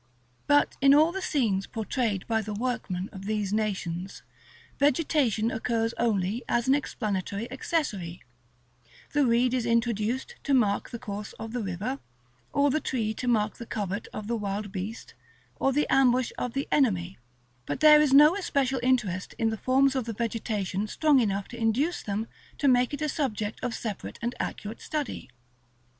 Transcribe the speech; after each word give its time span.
But 0.47 0.77
in 0.81 0.95
all 0.95 1.11
the 1.11 1.21
scenes 1.21 1.67
portrayed 1.67 2.25
by 2.25 2.41
the 2.41 2.55
workmen 2.55 3.07
of 3.11 3.25
these 3.25 3.53
nations, 3.53 4.23
vegetation 4.79 5.51
occurs 5.51 5.93
only 5.99 6.43
as 6.49 6.67
an 6.67 6.73
explanatory 6.73 7.47
accessory; 7.51 8.23
the 9.13 9.27
reed 9.27 9.53
is 9.53 9.63
introduced 9.67 10.37
to 10.45 10.55
mark 10.55 10.89
the 10.89 10.97
course 10.97 11.33
of 11.33 11.53
the 11.53 11.61
river, 11.61 11.99
or 12.51 12.71
the 12.71 12.79
tree 12.81 13.13
to 13.13 13.27
mark 13.27 13.57
the 13.57 13.67
covert 13.67 14.07
of 14.11 14.25
the 14.25 14.35
wild 14.35 14.71
beast, 14.71 15.13
or 15.57 15.71
the 15.71 15.85
ambush 15.93 16.31
of 16.35 16.53
the 16.53 16.67
enemy, 16.71 17.19
but 17.67 17.79
there 17.79 18.01
is 18.01 18.11
no 18.11 18.35
especial 18.35 18.79
interest 18.81 19.35
in 19.37 19.51
the 19.51 19.55
forms 19.57 19.93
of 19.95 20.05
the 20.05 20.13
vegetation 20.13 20.87
strong 20.87 21.19
enough 21.19 21.47
to 21.47 21.57
induce 21.61 22.01
them 22.01 22.27
to 22.57 22.67
make 22.67 22.91
it 22.91 23.03
a 23.03 23.07
subject 23.09 23.63
of 23.63 23.75
separate 23.75 24.17
and 24.23 24.33
accurate 24.39 24.81
study. 24.81 25.29